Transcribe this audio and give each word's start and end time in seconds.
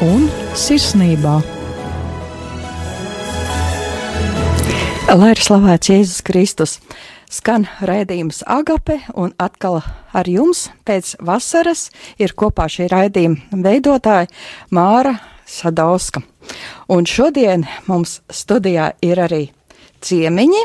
Un 0.00 0.22
sirsnībā. 0.56 1.34
Lai 5.12 5.26
ir 5.34 5.42
slavēts 5.44 5.90
Jēzus 5.90 6.22
Kristus, 6.24 6.78
skan 7.28 7.66
raidījums 7.84 8.38
Agape, 8.48 8.96
un 9.12 9.34
atkal 9.36 9.82
ar 10.16 10.30
jums 10.30 10.70
pēc 10.88 11.18
vasaras 11.20 11.90
ir 12.16 12.32
kopā 12.32 12.64
šī 12.72 12.86
raidījuma 12.88 13.60
veidotāja 13.66 14.30
Māra 14.72 15.18
Sadauska. 15.44 16.24
Un 16.88 17.04
šodien 17.04 17.68
mums 17.84 18.22
studijā 18.32 18.94
ir 19.04 19.20
arī 19.20 19.42
ciemiņi, 20.00 20.64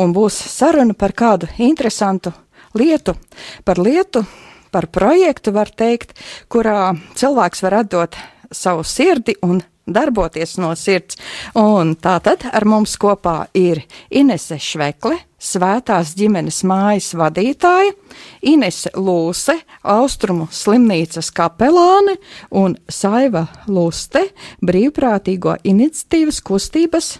un 0.00 0.16
būs 0.16 0.40
saruna 0.54 0.96
par 0.96 1.12
kādu 1.12 1.52
interesantu 1.60 2.32
lietu, 2.72 3.12
par 3.68 3.76
lietu, 3.76 4.24
par 4.72 4.88
projektu, 4.88 5.52
var 5.52 5.68
teikt, 5.68 6.16
kurā 6.48 6.94
cilvēks 7.12 7.66
var 7.68 7.80
atdot 7.82 8.16
savu 8.52 8.84
sirdi 8.86 9.34
un 9.42 9.62
darboties 9.88 10.56
no 10.60 10.74
sirds. 10.76 11.16
Un 11.58 11.94
tātad 12.00 12.44
ar 12.52 12.66
mums 12.68 12.96
kopā 13.00 13.48
ir 13.56 13.82
Inese 14.10 14.58
Švekle, 14.60 15.16
Svētās 15.38 16.16
ģimenes 16.18 16.64
mājas 16.66 17.12
vadītāja, 17.14 17.92
Inese 18.50 18.90
Lūse, 18.98 19.54
Austrumu 19.86 20.48
slimnīcas 20.50 21.30
kapelāne 21.30 22.16
un 22.58 22.74
Saiva 22.90 23.44
Luste, 23.70 24.24
brīvprātīgo 24.66 25.54
iniciatīvas 25.62 26.42
kustības 26.42 27.12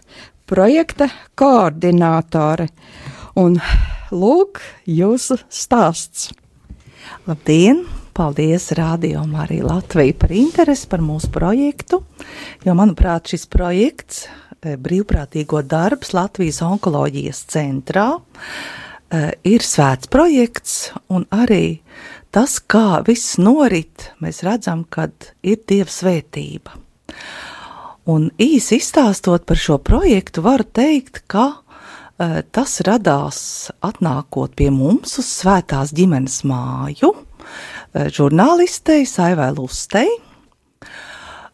projekta 0.50 1.06
koordinātore. 1.38 2.66
Un 3.38 3.60
lūk, 4.10 4.58
jūsu 4.90 5.38
stāsts! 5.46 6.32
Labdien! 7.28 7.86
Paldies 8.18 8.72
Radio 8.72 9.26
Marija 9.26 9.66
Latvija 9.66 10.12
par 10.18 10.32
interesi 10.32 10.88
par 10.90 10.98
mūsu 10.98 11.28
projektu, 11.30 12.00
jo, 12.66 12.72
manuprāt, 12.74 13.30
šis 13.30 13.44
projekts 13.46 14.24
eh, 14.26 14.72
brīvprātīgo 14.74 15.60
darbs 15.62 16.10
Latvijas 16.18 16.58
onkoloģijas 16.66 17.44
centrā 17.54 18.08
eh, 18.18 19.28
ir 19.46 19.62
svēts 19.62 20.10
projekts. 20.10 20.72
Un 21.14 21.28
arī 21.30 21.78
tas, 22.34 22.56
kā 22.58 23.04
viss 23.06 23.38
norit, 23.38 24.08
mēs 24.18 24.42
redzam, 24.42 24.82
kad 24.90 25.30
ir 25.46 25.62
Dieva 25.62 25.94
svētība. 25.94 26.74
Un 28.10 28.32
īsi 28.34 28.80
izstāstot 28.82 29.46
par 29.46 29.62
šo 29.62 29.78
projektu, 29.78 30.42
varu 30.42 30.66
teikt, 30.66 31.22
ka 31.30 31.46
uh, 31.54 32.42
tas 32.50 32.80
radās 32.82 33.40
atnākot 33.78 34.58
pie 34.58 34.72
mums 34.74 35.20
uz 35.22 35.30
svētās 35.38 35.94
ģimenes 35.94 36.42
māju, 36.48 37.14
Eh, 37.14 37.27
žurnālistei 37.94 39.06
Saivai 39.08 39.52
Lustei 39.56 40.08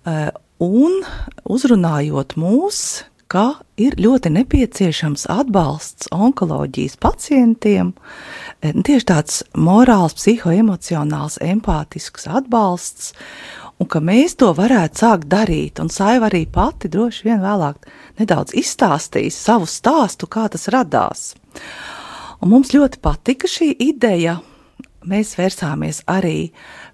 eh, 0.07 0.31
un 0.63 1.03
uzrunājot 1.45 2.37
mūs, 2.41 2.81
ka 3.31 3.61
ir 3.81 3.97
ļoti 3.99 4.31
nepieciešams 4.35 5.27
atbalsts 5.33 6.11
onkoloģijas 6.15 6.99
pacientiem, 7.03 7.95
eh, 8.61 8.75
tieši 8.75 9.09
tāds 9.11 9.43
morāls, 9.55 10.17
psihoemocionāls, 10.19 11.41
empātisks 11.43 12.29
atbalsts, 12.31 13.13
un 13.79 13.91
ka 13.91 14.01
mēs 14.01 14.37
to 14.39 14.53
varētu 14.55 15.03
sākt 15.03 15.29
darīt. 15.31 15.81
Un 15.83 15.91
Saiva 15.91 16.29
arī 16.31 16.45
pati 16.51 16.89
droši 16.89 17.29
vien 17.31 17.42
vēlāk 17.42 17.89
nedaudz 18.20 18.55
izstāstīs 18.55 19.39
savu 19.39 19.67
stāstu, 19.67 20.31
kā 20.31 20.48
tas 20.51 20.69
radās. 20.69 21.35
Un 22.42 22.51
mums 22.53 22.75
ļoti 22.75 23.01
patika 23.01 23.48
šī 23.48 23.73
ideja, 23.81 24.41
mēs 25.09 25.35
vērsāmies 25.39 26.03
arī 26.11 26.51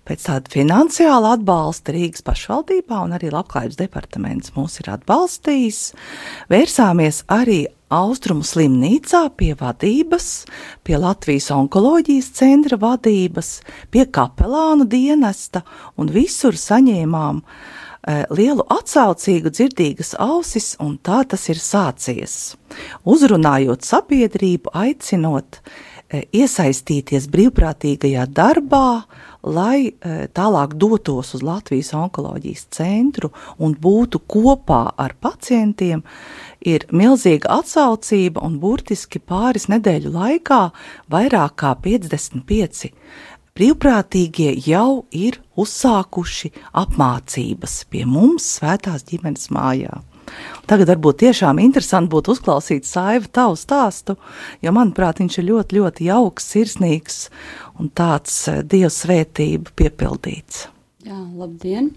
pēc 0.08 0.26
tāda 0.26 0.52
finansiāla 0.52 1.34
atbalsta 1.36 1.94
Rīgas 1.94 2.24
pašvaldībā, 2.26 3.02
un 3.06 3.14
arī 3.16 3.30
Labklājības 3.32 3.78
departaments 3.78 4.54
mūs 4.56 4.80
ir 4.82 4.90
atbalstījis. 4.96 5.82
Vērsāmies 6.50 7.24
arī 7.30 7.64
Austrumu 7.90 8.46
slimnīcā 8.46 9.24
pie 9.34 9.50
vadības, 9.58 10.26
pie 10.86 10.94
Latvijas 11.02 11.48
onkoloģijas 11.50 12.28
centra 12.38 12.78
vadības, 12.78 13.56
pie 13.90 14.04
kapelānu 14.06 14.86
dienesta, 14.86 15.64
un 15.98 16.12
visur 16.14 16.54
saņēmām 16.54 17.40
e, 17.42 18.14
lielu 18.30 18.62
atsaucīgu 18.70 19.50
dzirdīgas 19.50 20.14
ausis, 20.22 20.76
un 20.78 21.00
tā 21.02 21.24
tas 21.34 21.48
ir 21.50 21.58
sācies. 21.58 22.36
Uzrunājot 23.02 23.82
sabiedrību, 23.82 24.70
aicinot 24.70 25.58
iesaistīties 26.10 27.28
brīvprātīgajā 27.30 28.26
darbā, 28.34 29.02
lai 29.46 29.88
e, 29.88 30.26
tālāk 30.34 30.74
dotos 30.80 31.32
uz 31.36 31.44
Latvijas 31.46 31.92
onkoloģijas 31.96 32.66
centru 32.74 33.30
un 33.58 33.76
būtu 33.78 34.20
kopā 34.26 34.82
ar 35.00 35.14
pacientiem, 35.22 36.02
ir 36.60 36.86
milzīga 36.92 37.60
atsaucība 37.60 38.42
un 38.44 38.58
burtiski 38.60 39.22
pāris 39.22 39.68
nedēļu 39.70 40.12
laikā 40.16 40.62
vairāk 41.14 41.56
kā 41.62 41.74
55 41.86 42.90
brīvprātīgie 43.56 44.54
jau 44.66 45.04
ir 45.12 45.40
uzsākuši 45.60 46.52
apmācības 46.82 47.82
pie 47.90 48.06
mums 48.08 48.56
Svētās 48.58 49.06
ģimenes 49.08 49.50
mājā. 49.54 50.00
Tagad 50.70 50.86
varbūt 50.92 51.24
tiešām 51.24 51.58
interesanti 51.58 52.12
būtu 52.12 52.36
uzklausīt 52.36 52.86
Saivu 52.86 53.26
tavu 53.34 53.56
stāstu, 53.58 54.14
jo, 54.62 54.70
manuprāt, 54.76 55.18
viņš 55.18 55.40
ir 55.40 55.48
ļoti, 55.48 55.78
ļoti 55.80 56.06
jauks, 56.06 56.46
sirsnīgs 56.52 57.16
un 57.80 57.90
tāds 57.90 58.36
eh, 58.46 58.60
Dieva 58.62 58.92
svētība 58.94 59.74
piepildīts. 59.74 60.68
Jā, 61.06 61.18
labdien! 61.34 61.90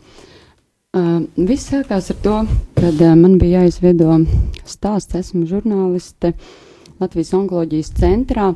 Uh, 0.94 1.24
viss 1.38 1.70
sākās 1.70 2.12
ar 2.14 2.18
to, 2.22 2.34
kad 2.78 3.00
uh, 3.02 3.16
man 3.18 3.40
bija 3.42 3.64
jāizveido 3.64 4.20
stāsts, 4.70 5.18
esmu 5.18 5.48
žurnāliste 5.50 6.36
Latvijas 7.02 7.32
onkoloģijas 7.38 7.90
centrā, 7.98 8.52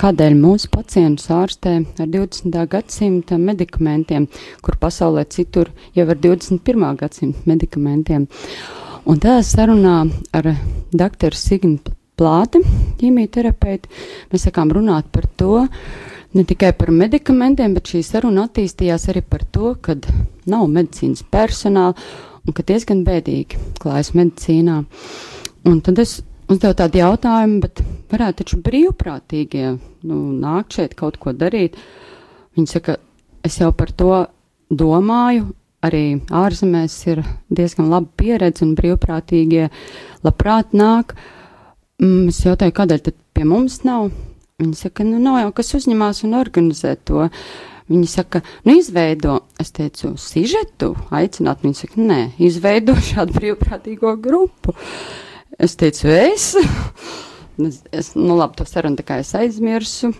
kādēļ 0.00 0.38
mūsu 0.40 0.68
pacientus 0.72 1.28
ārstē 1.32 1.74
ar 2.00 2.08
20. 2.08 2.56
gadsimta 2.72 3.36
medikamentiem, 3.40 4.28
kur 4.64 4.80
pasaulē 4.80 5.26
citur 5.28 5.72
jau 5.96 6.08
ar 6.08 6.20
21. 6.20 6.88
gadsimta 7.00 7.52
medikamentiem. 7.52 8.24
Uh, 8.24 8.83
Un 9.04 9.18
tādā 9.20 9.42
sarunā 9.44 9.98
ar 10.32 10.46
doktoru 10.96 11.36
Signu 11.36 11.92
Plāti, 12.16 12.62
ķīmijterapeitu, 13.00 13.90
mēs 14.30 14.44
sākām 14.46 14.70
runāt 14.72 15.10
par 15.12 15.26
to, 15.36 15.64
ne 16.32 16.44
tikai 16.48 16.70
par 16.78 16.88
medikamentiem, 16.94 17.74
bet 17.76 17.90
šī 17.92 18.00
saruna 18.06 18.46
attīstījās 18.48 19.04
arī 19.12 19.20
par 19.28 19.44
to, 19.52 19.74
ka 19.76 19.98
nav 20.48 20.64
medicīnas 20.72 21.20
personāla 21.28 21.92
un 22.44 22.56
ka 22.56 22.64
diezgan 22.64 23.02
bēdīgi 23.04 23.60
klājas 23.82 24.14
medicīnā. 24.16 24.78
Un 25.68 25.82
tad 25.84 26.00
es 26.00 26.22
uzdevu 26.48 26.78
tādu 26.80 27.02
jautājumu, 27.02 27.60
bet 27.66 27.82
varētu 28.12 28.40
taču 28.40 28.60
brīvprātīgie 28.64 29.66
nu, 30.08 30.22
nākt 30.40 30.78
šeit 30.78 30.96
kaut 30.96 31.20
ko 31.20 31.36
darīt. 31.36 31.76
Viņi 32.56 32.72
saka, 32.72 32.96
es 33.44 33.60
jau 33.60 33.68
par 33.76 33.92
to 33.92 34.24
domāju, 34.72 35.50
arī 35.84 36.04
ārzemēs 36.32 36.96
ir 37.12 37.22
diezgan 37.52 37.90
laba 37.92 38.08
pieredze 38.18 38.64
un 38.66 38.74
brīvprātīgie 38.78 39.68
labprāt 40.24 40.72
nāk. 40.76 41.14
Mm, 42.02 42.30
es 42.32 42.40
jautāju, 42.44 42.74
kādēļ 42.76 43.04
tad 43.06 43.18
pie 43.36 43.46
mums 43.48 43.82
nav? 43.86 44.08
Viņi 44.62 44.76
saka, 44.78 45.06
nu 45.06 45.20
nav 45.22 45.40
jau 45.42 45.52
kas 45.58 45.74
uzņemās 45.80 46.24
un 46.26 46.36
organizē 46.38 46.94
to. 47.06 47.28
Viņi 47.90 48.06
saka, 48.08 48.40
nu 48.64 48.78
izveido, 48.78 49.40
es 49.60 49.74
teicu, 49.76 50.14
sižetu, 50.20 50.94
aicināt. 51.12 51.60
Viņi 51.66 51.80
saka, 51.82 52.00
nē, 52.00 52.20
izveido 52.48 52.94
šādu 53.10 53.36
brīvprātīgo 53.36 54.14
grupu. 54.24 54.72
Es 55.60 55.76
teicu, 55.78 56.08
es. 56.08 56.54
Es, 57.58 58.14
nu, 58.18 58.34
labi, 58.34 58.56
to 58.58 58.66
sarunu 58.66 58.98
tā 58.98 59.04
kā 59.06 59.20
es 59.22 59.30
aizmirsu. 59.38 60.10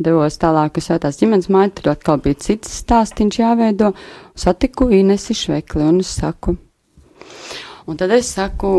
Devos 0.00 0.38
tālāk 0.40 0.78
uz 0.80 0.86
Svētās 0.88 1.18
ģimenes 1.20 1.50
māju, 1.52 1.74
tur 1.76 1.90
atkal 1.92 2.20
bija 2.24 2.38
cits 2.40 2.72
stāstīns 2.80 3.36
jāveido. 3.36 3.92
Satiku 4.38 4.88
Inesi 4.96 5.36
Švekli 5.36 5.84
un 5.84 6.00
es 6.00 6.14
saku. 6.16 6.56
Un 7.84 7.98
tad 8.00 8.14
es 8.16 8.30
saku, 8.32 8.72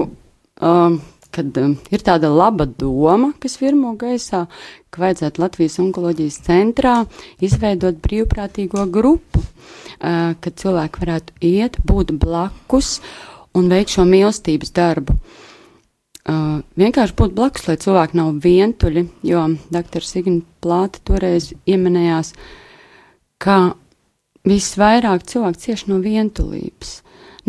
um, 0.66 0.98
kad 1.30 1.60
um, 1.62 1.76
ir 1.94 2.02
tāda 2.08 2.32
laba 2.34 2.66
doma, 2.66 3.36
kas 3.44 3.60
virmo 3.62 3.94
gaisā, 4.00 4.48
ka 4.90 5.04
vajadzētu 5.06 5.44
Latvijas 5.44 5.78
onkoloģijas 5.84 6.40
centrā 6.48 6.96
izveidot 7.44 8.02
brīvprātīgo 8.02 8.88
grupu, 8.90 9.44
uh, 9.44 10.34
kad 10.42 10.58
cilvēki 10.58 11.06
varētu 11.06 11.38
iet, 11.54 11.78
būt 11.86 12.16
blakus 12.18 12.98
un 13.54 13.70
veikt 13.70 13.94
šo 13.94 14.10
mīlestības 14.10 14.74
darbu. 14.74 15.20
Uh, 15.22 15.48
Uh, 16.22 16.62
vienkārši 16.78 17.16
būt 17.18 17.32
blakus, 17.34 17.66
lai 17.66 17.80
cilvēki 17.82 18.18
nav 18.20 18.36
vientuļi, 18.44 19.08
jo 19.26 19.46
dr. 19.74 20.06
Signa 20.06 20.44
Plāta 20.62 21.02
toreiz 21.08 21.48
iemanējās, 21.66 22.36
ka 23.42 23.74
visvairāk 24.46 25.26
cilvēki 25.32 25.64
cieši 25.66 25.90
no 25.90 25.98
vientulības. 26.04 27.00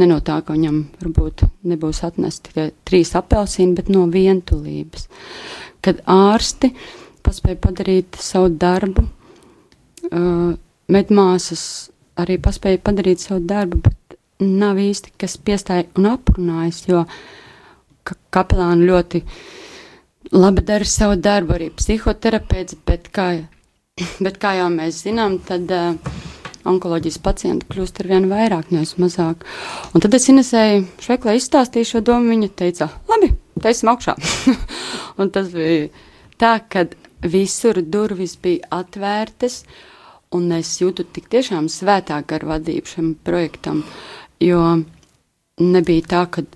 Ne 0.00 0.08
no 0.08 0.22
tā, 0.24 0.38
ka 0.40 0.56
viņam 0.56 0.78
varbūt 1.02 1.44
nebūs 1.68 2.00
atnesti 2.06 2.48
tikai 2.48 2.66
trīs 2.88 3.12
apelsīni, 3.18 3.76
bet 3.76 3.90
no 3.92 4.06
vientulības. 4.08 5.04
Kad 5.84 6.00
ārsti 6.08 6.72
paspēja 7.26 7.60
padarīt 7.60 8.16
savu 8.24 8.54
darbu, 8.56 9.04
uh, 10.08 10.54
medmāsas 10.88 11.66
arī 12.16 12.38
paspēja 12.40 12.80
padarīt 12.84 13.20
savu 13.24 13.44
darbu, 13.52 13.82
bet 13.84 14.16
nav 14.42 14.80
īsti 14.80 15.12
kas 15.20 15.36
piestāja 15.36 15.86
un 16.00 16.08
aprunājas, 16.14 16.82
jo 16.88 17.04
ka 18.06 18.16
kapelāni 18.34 18.88
ļoti 18.88 19.22
labi 20.32 20.64
dara 20.66 20.88
savu 20.88 21.16
darbu, 21.20 21.56
arī 21.56 21.70
psihoterapeits, 21.76 22.78
bet 22.86 23.10
kā, 23.14 23.28
bet 24.24 24.38
kā 24.42 24.56
jau 24.60 24.68
mēs 24.72 25.02
zinām, 25.06 25.38
tad 25.46 25.70
uh, 25.72 26.14
onkoloģijas 26.68 27.18
pacientu 27.22 27.68
kļūst 27.72 28.02
ar 28.02 28.10
vien 28.12 28.28
vairāk, 28.30 28.70
nevis 28.74 28.96
mazāk. 29.02 29.46
Un 29.92 30.04
tad 30.04 30.14
es 30.16 30.28
Inesēju 30.30 30.86
Šveklē 31.02 31.36
izstāstīju 31.38 31.90
šo 31.92 32.02
domu, 32.06 32.32
viņa 32.32 32.50
teica, 32.58 32.88
labi, 33.10 33.32
taisim 33.62 33.90
augšā. 33.92 34.16
un 35.20 35.32
tas 35.34 35.50
bija 35.54 35.88
tā, 36.40 36.56
ka 36.62 36.86
visur 37.22 37.82
durvis 37.82 38.36
bija 38.42 38.70
atvērtas, 38.80 39.62
un 40.32 40.48
es 40.56 40.74
jūtu 40.80 41.06
tik 41.12 41.28
tiešām 41.32 41.68
svētāk 41.70 42.32
ar 42.36 42.46
vadību 42.54 42.94
šim 42.94 43.12
projektam, 43.26 43.82
jo 44.40 44.62
nebija 45.62 46.08
tā, 46.14 46.22
ka 46.32 46.46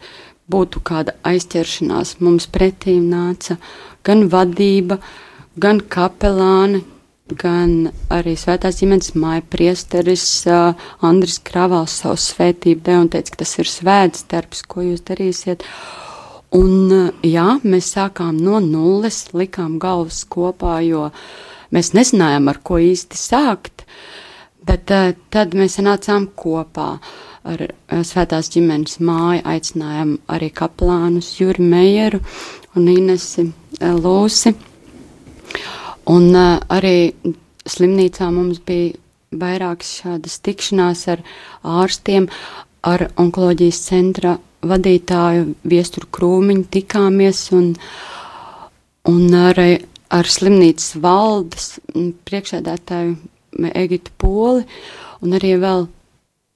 būtu 0.53 0.83
kāda 0.87 1.17
aizķeršanās. 1.27 2.17
Mums 2.23 2.49
pretī 2.53 2.99
nāca 3.03 3.59
gan 4.07 4.27
vadība, 4.31 5.01
gan 5.59 5.81
kapelāni, 5.81 6.85
gan 7.27 7.91
arī 8.13 8.37
svētās 8.39 8.79
ģimenes 8.81 9.15
māja 9.19 9.43
priesteris 9.51 10.27
uh, 10.47 10.77
Andris 11.03 11.41
Kravāls 11.43 11.99
savu 12.03 12.21
svētību 12.23 12.85
deva 12.87 13.03
un 13.03 13.11
teica, 13.11 13.33
ka 13.35 13.43
tas 13.43 13.57
ir 13.59 13.71
svēts 13.71 14.27
darbs, 14.31 14.63
ko 14.63 14.85
jūs 14.87 15.03
darīsiet. 15.09 15.67
Un 16.55 16.93
uh, 16.95 17.09
jā, 17.27 17.57
mēs 17.67 17.91
sākām 17.97 18.39
no 18.39 18.61
nulles, 18.63 19.25
likām 19.35 19.81
galvas 19.83 20.23
kopā, 20.31 20.79
jo 20.87 21.09
mēs 21.75 21.91
nezinājām, 21.99 22.47
ar 22.53 22.63
ko 22.63 22.79
īsti 22.79 23.19
sākt, 23.19 23.83
bet 24.67 24.95
uh, 24.95 25.11
tad 25.35 25.59
mēs 25.59 25.81
sanācām 25.81 26.31
kopā 26.39 26.93
ar 27.47 27.63
uh, 27.67 28.03
svētās 28.07 28.51
ģimenes 28.55 28.99
māju, 29.05 29.43
aicinājām 29.47 30.17
arī 30.33 30.51
kaplānus 30.55 31.33
Juri 31.41 31.65
Mejeru 31.65 32.21
un 32.77 32.89
Inesi 32.93 33.47
uh, 33.47 33.95
Lūsi. 33.97 34.55
Un 36.13 36.29
uh, 36.35 36.57
arī 36.73 37.13
slimnīcā 37.67 38.31
mums 38.35 38.61
bija 38.67 38.95
vairākas 39.37 39.95
šādas 40.01 40.39
tikšanās 40.47 41.07
ar 41.13 41.23
ārstiem, 41.67 42.29
ar 42.87 43.09
onkoloģijas 43.19 43.81
centra 43.89 44.37
vadītāju 44.67 45.49
Viesturu 45.69 46.09
Krūmiņu 46.15 46.67
tikāmies 46.77 47.43
un, 47.57 47.73
un 49.11 49.39
arī 49.41 49.71
ar 50.15 50.31
slimnīcas 50.31 50.95
valdes 51.03 51.73
priekšēdētāju 52.29 53.17
Egitu 53.75 54.13
Poli 54.21 54.65
un 55.25 55.37
arī 55.39 55.55
vēl 55.61 55.87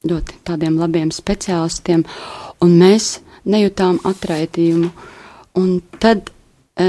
ļoti 0.08 0.38
tādiem 0.48 0.78
labiem 0.80 1.10
speciālistiem, 1.12 2.06
un 2.64 2.76
mēs 2.80 3.18
nejūtām 3.44 4.00
atraidījumu. 4.08 4.88
Un 5.60 5.80
tad, 6.00 6.30
e, 6.80 6.86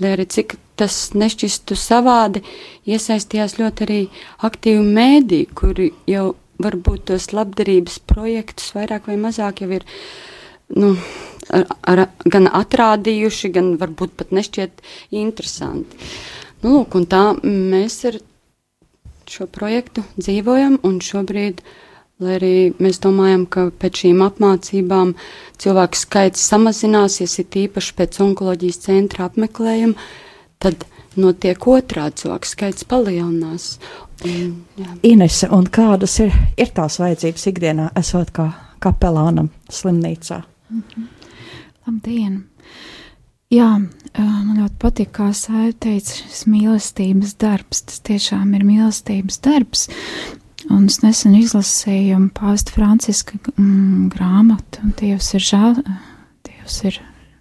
lai 0.00 0.12
arī 0.14 0.24
cik 0.32 0.54
tas 0.78 1.10
nešķistu 1.18 1.76
savādi, 1.76 2.40
iesaistījās 2.88 3.58
ļoti 3.58 3.84
arī 3.84 3.98
aktīvi 4.46 4.84
mēdī, 4.86 5.42
kuri 5.52 5.90
jau 6.08 6.30
varbūt 6.62 7.08
tos 7.10 7.28
labdarības 7.34 7.98
projektus 8.08 8.72
vairāk 8.74 9.10
vai 9.10 9.18
mazāk 9.20 9.62
jau 9.62 9.70
ir 9.76 9.84
nu, 10.76 10.94
ar, 11.54 11.66
ar, 11.82 12.04
gan 12.24 12.48
atrādījuši, 12.48 13.50
gan 13.54 13.74
varbūt 13.80 14.16
pat 14.18 14.32
nešķiet 14.34 14.82
interesanti. 15.20 16.00
Nu, 16.62 16.78
lūk, 16.78 16.96
un 16.98 17.06
tā 17.10 17.22
mēs 17.44 18.00
ar 18.08 18.18
šo 19.28 19.46
projektu 19.52 20.02
dzīvojam, 20.16 20.80
un 20.86 20.98
šobrīd, 21.04 21.60
lai 22.22 22.34
arī 22.38 22.52
mēs 22.82 23.00
domājam, 23.02 23.46
ka 23.46 23.68
pēc 23.78 24.02
šīm 24.02 24.22
apmācībām 24.26 25.14
cilvēku 25.62 26.00
skaits 26.00 26.46
samazināsies, 26.50 27.38
ir 27.42 27.60
īpaši 27.64 27.94
pēc 27.98 28.20
onkoloģijas 28.24 28.82
centra 28.88 29.28
apmeklējuma, 29.28 30.08
tad 30.62 30.86
notiek 31.18 31.66
otrādi 31.70 32.24
cilvēku 32.24 32.50
skaits 32.50 32.86
palielinās. 32.88 33.76
Un, 34.26 34.64
jā. 34.78 34.90
Inese, 35.06 35.46
un 35.54 35.68
kādas 35.70 36.18
ir, 36.24 36.34
ir 36.58 36.74
tās 36.74 36.98
vajadzības 36.98 37.46
ikdienā, 37.52 37.92
esot 37.98 38.34
kā 38.34 38.50
kapelānam 38.82 39.52
slimnīcā? 39.70 40.42
Mm 40.70 40.82
-hmm. 40.82 41.06
Labdien! 41.86 42.44
Jā, 43.48 43.78
man 44.18 44.58
ļoti 44.58 44.74
patīk, 44.82 45.12
kā 45.16 45.30
Sēja 45.32 45.72
teica, 45.80 46.18
šis 46.18 46.42
mīlestības 46.52 47.36
darbs. 47.40 47.80
Tas 47.82 48.00
tiešām 48.04 48.52
ir 48.58 48.64
mīlestības 48.68 49.40
darbs. 49.40 49.88
Un 50.68 50.86
es 50.90 51.00
nesen 51.00 51.36
izlasīju 51.38 52.20
pāvesta 52.36 52.74
Franciska 52.74 53.38
mm, 53.54 54.08
grāmatu, 54.12 54.82
un 54.84 54.96
Dievs 54.98 55.32
ir 55.38 55.44
žēl, 55.44 55.78
Dievs 56.48 56.82
ir 56.88 56.98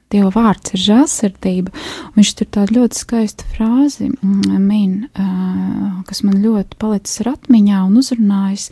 Dieva 0.07 0.29
vārds 0.31 0.71
ir 0.71 0.79
žēlsirdība. 0.79 1.74
Viņš 2.15 2.29
tur 2.39 2.47
tādu 2.56 2.77
ļoti 2.77 3.01
skaistu 3.01 3.47
frāzi 3.51 4.07
mm, 4.07 4.62
min, 4.63 4.94
kas 6.07 6.24
man 6.24 6.39
ļoti 6.45 6.79
palicis 6.79 7.19
ar 7.25 7.33
atmiņā 7.33 7.81
un 7.89 8.00
uzrunājis 8.00 8.69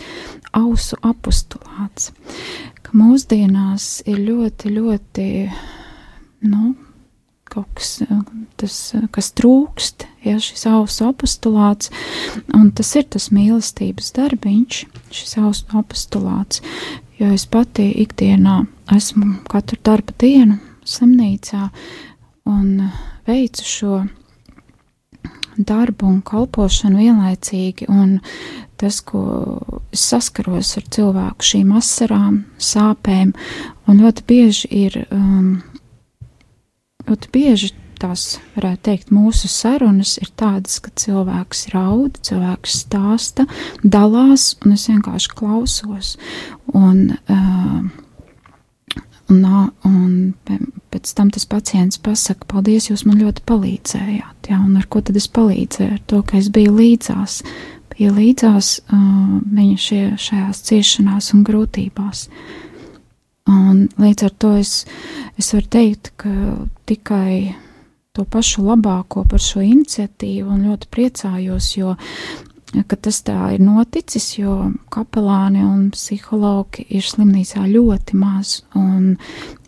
ausu 0.56 1.00
apustulāts, 1.04 2.14
ka 2.80 2.96
mūsdienās 2.96 4.06
ir 4.08 4.24
ļoti, 4.24 4.72
ļoti, 4.78 5.28
nu, 6.48 6.72
kaut 7.56 7.70
kas, 7.78 7.92
tas, 8.60 8.78
kas 9.16 9.32
trūkst, 9.40 10.06
ja 10.28 10.36
šis 10.44 10.68
ausu 10.70 11.08
apustulāts, 11.10 11.92
un 12.56 12.70
tas 12.76 12.92
ir 13.00 13.08
tas 13.16 13.30
mīlestības 13.36 14.12
darbiņš, 14.18 14.82
šis 15.16 15.38
ausu 15.42 15.80
apustulāts, 15.80 16.62
jo 17.20 17.32
es 17.34 17.48
pati 17.48 17.88
ikdienā 18.04 18.62
esmu 18.96 19.40
katru 19.50 19.80
darba 19.88 20.14
dienu 20.22 20.60
slimnīcā 20.86 21.70
un 22.52 22.92
veicu 23.26 23.66
šo 23.66 24.04
darbu 25.58 26.08
un 26.10 26.20
kalpošanu 26.26 27.00
vienlaicīgi, 27.00 27.88
un 27.90 28.20
tas, 28.80 29.00
ko 29.02 29.24
es 29.96 30.04
saskaros 30.12 30.76
ar 30.80 30.88
cilvēku 30.92 31.48
šīm 31.52 31.72
asarām, 31.80 32.42
sāpēm, 32.60 33.32
un 33.88 34.04
ļoti 34.04 34.26
bieži 34.28 34.72
ir, 34.86 35.00
um, 35.16 35.62
ļoti 37.10 37.34
bieži 37.34 37.72
tās, 38.00 38.40
varētu 38.58 38.82
teikt, 38.90 39.12
mūsu 39.16 39.50
sarunas 39.52 40.18
ir 40.22 40.32
tādas, 40.38 40.80
ka 40.84 40.92
cilvēks 41.00 41.70
raud, 41.74 42.18
cilvēks 42.28 42.80
stāsta, 42.86 43.48
dalās, 43.84 44.54
un 44.66 44.76
es 44.76 44.88
vienkārši 44.92 45.32
klausos, 45.38 46.16
un 46.74 47.06
uh, 47.16 47.86
Un, 49.26 49.42
un 49.90 50.10
pēc 50.94 51.12
tam 51.18 51.32
tas 51.34 51.48
pacients 51.50 51.98
pasakā, 51.98 52.46
paldies, 52.52 52.92
jūs 52.92 53.08
man 53.10 53.18
ļoti 53.24 53.42
palīdzējāt. 53.50 54.52
Jā, 54.52 54.60
un 54.62 54.76
ar 54.78 54.86
ko 54.86 55.02
tad 55.02 55.18
es 55.18 55.26
palīdzēju? 55.34 55.96
Ar 55.96 56.04
to, 56.06 56.20
ka 56.30 56.38
es 56.38 56.52
biju 56.54 56.76
līdzās, 56.78 57.40
biju 57.96 58.14
līdzās 58.20 58.70
uh, 58.86 59.40
viņa 59.58 59.82
šie, 59.82 60.04
šajās 60.28 60.62
ciešanās 60.70 61.32
un 61.34 61.42
grūtībās. 61.48 62.28
Un 63.52 63.86
līdz 64.02 64.26
ar 64.26 64.34
to 64.42 64.56
es, 64.58 64.86
es 65.38 65.52
varu 65.54 65.70
teikt, 65.70 66.12
ka 66.18 66.32
tikai 66.90 67.54
to 68.16 68.24
pašu 68.26 68.64
labāko 68.66 69.26
par 69.30 69.44
šo 69.44 69.62
iniciatīvu 69.62 70.50
un 70.56 70.66
ļoti 70.70 70.90
priecājos, 70.90 71.68
jo 71.78 71.96
tas 72.84 73.22
tā 73.24 73.38
ir 73.56 73.62
noticis, 73.64 74.26
jo 74.40 74.72
kapelāni 74.92 75.62
un 75.64 75.90
psihologi 75.94 76.86
ir 76.90 77.06
slimnīcā 77.06 77.68
ļoti 77.70 78.18
maz. 78.20 78.64
Un, 78.76 79.16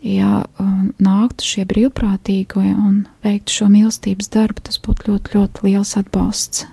ja 0.02 0.42
um, 0.60 0.90
nāktu 1.00 1.46
šie 1.46 1.64
brīvprātīgie 1.70 2.74
un 2.74 3.06
veiktu 3.24 3.60
šo 3.60 3.70
mīlestības 3.72 4.32
darbu, 4.34 4.66
tas 4.68 4.82
būtu 4.84 5.12
ļoti, 5.12 5.38
ļoti 5.38 5.68
liels 5.68 5.94
atbalsts. 6.00 6.66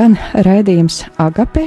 Skan 0.00 0.14
raidījums 0.46 1.02
Agape, 1.20 1.66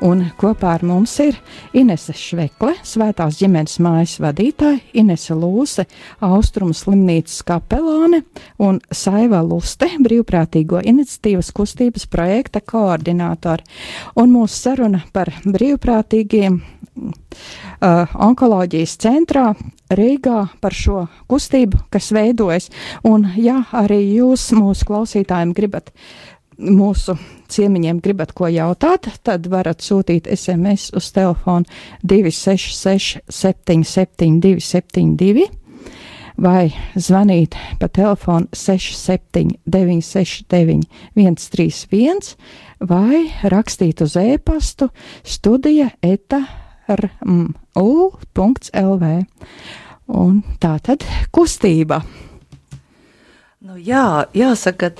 un 0.00 0.22
kopā 0.40 0.70
ar 0.78 0.84
mums 0.88 1.12
ir 1.20 1.36
Inese 1.76 2.14
Švekle, 2.16 2.72
Svētās 2.80 3.36
ģimenes 3.36 3.74
mājas 3.84 4.14
vadītāja, 4.24 4.78
Inese 4.96 5.36
Lūse, 5.36 5.84
Austrumu 6.24 6.72
slimnīcas 6.72 7.44
kapelāne 7.44 8.22
un 8.64 8.80
Saiva 8.88 9.42
Luste, 9.44 9.90
brīvprātīgo 10.08 10.80
iniciatīvas 10.88 11.52
kustības 11.52 12.08
projekta 12.08 12.64
koordinātori. 12.64 13.68
Un 14.16 14.32
mūsu 14.32 14.56
saruna 14.62 15.04
par 15.12 15.34
brīvprātīgiem 15.44 16.56
uh, 16.56 18.18
onkoloģijas 18.30 19.00
centrā 19.04 19.50
Rīgā 19.92 20.46
par 20.64 20.80
šo 20.80 21.10
kustību, 21.28 21.84
kas 21.92 22.08
veidojas. 22.16 22.72
Un, 23.04 23.34
ja 23.36 23.66
arī 23.84 24.00
jūs 24.16 24.54
mūsu 24.56 24.94
klausītājiem 24.94 25.52
gribat 25.60 25.92
mūsu 26.56 27.20
ciemiņiem 27.52 28.00
gribat 28.04 28.32
ko 28.36 28.48
jautāt, 28.52 29.08
tad 29.26 29.46
varat 29.52 29.84
sūtīt 29.84 30.28
SMS 30.32 30.90
uz 30.96 31.10
telefonu 31.14 31.64
266 32.02 33.22
772 33.28 34.60
72 34.60 35.46
vai 36.36 36.68
zvanīt 36.96 37.56
pa 37.80 37.88
telefonu 37.88 38.46
67 38.52 39.56
969 39.64 40.84
131 41.16 42.36
vai 42.80 43.24
rakstīt 43.42 44.02
uz 44.04 44.16
e-pastu 44.20 44.90
studija 45.24 45.90
eta 46.04 46.42
rmu.lv. 46.86 47.44
Un 50.06 50.42
tā 50.62 50.76
tad 50.86 51.02
kustība. 51.34 52.02
Nu, 53.66 53.74
jā, 53.80 54.26
jāsaka, 54.36 54.92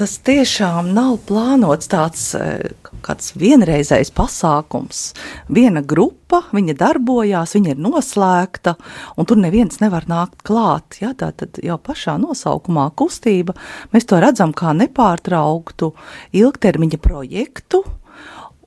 tas 0.00 0.14
tiešām 0.24 0.94
nav 0.96 1.18
plānots 1.28 1.90
tāds 1.92 2.22
e, 2.38 2.72
kāds 3.04 3.34
vienreizējs 3.36 4.12
pasākums. 4.16 5.10
Viena 5.52 5.82
grupa, 5.84 6.40
viņa 6.56 6.76
darbojās, 6.80 7.52
viņa 7.56 7.74
ir 7.74 7.82
noslēgta, 7.84 8.76
un 9.20 9.28
tur 9.28 9.40
neviens 9.42 9.82
nevar 9.82 10.06
nākt 10.08 10.40
klāt. 10.46 11.00
Ja, 11.02 11.12
tā 11.12 11.30
tad 11.36 11.60
jau 11.64 11.76
pašā 11.76 12.16
nosaukumā 12.22 12.86
kustība 12.96 13.56
mēs 13.92 14.08
to 14.08 14.20
redzam 14.22 14.54
kā 14.56 14.72
nepārtrauktu 14.78 15.92
ilgtermiņa 16.40 17.00
projektu. 17.04 17.82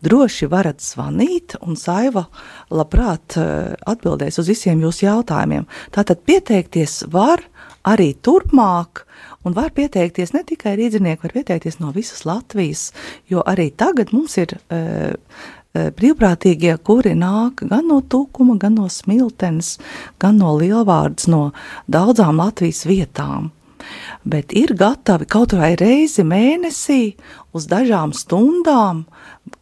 Droši 0.04 0.48
varat 0.52 0.84
zvanīt, 0.84 1.56
un 1.64 1.78
Saiva 1.80 2.26
labprāt 2.74 3.38
eh, 3.40 3.74
atbildēs 3.90 4.40
uz 4.42 4.50
visiem 4.52 4.82
jūsu 4.84 5.08
jautājumiem. 5.08 5.66
Tātad 5.96 6.24
pieteikties 6.28 7.06
var 7.12 7.40
arī 7.88 8.14
turpmāk, 8.24 9.04
Un 9.44 9.56
var 9.56 9.74
pieteikties 9.76 10.32
ne 10.34 10.44
tikai 10.48 10.78
rīznieki, 10.80 11.26
var 11.26 11.36
pieteikties 11.36 11.82
no 11.82 11.92
visas 11.96 12.24
Latvijas, 12.28 12.92
jo 13.30 13.44
arī 13.46 13.70
tagad 13.76 14.14
mums 14.16 14.38
ir 14.40 14.56
uh, 14.56 15.12
brīvprātīgie, 15.74 16.76
kuri 16.86 17.16
nāk 17.18 17.66
gan 17.70 17.88
no 17.90 18.00
Tūkuma, 18.02 18.60
gan 18.62 18.78
no 18.78 18.88
Smiltenes, 18.92 19.78
gan 20.22 20.38
no 20.38 20.54
Lielvārdas, 20.60 21.28
no 21.28 21.50
daudzām 21.92 22.40
Latvijas 22.40 22.86
vietām. 22.86 23.52
Bet 24.24 24.54
ir 24.56 24.76
gatavi 24.80 25.28
kaut 25.30 25.56
vai 25.58 25.74
reizi 25.80 26.26
mēnesī 26.28 27.16
uz 27.54 27.68
dažām 27.70 28.14
stundām, 28.18 29.04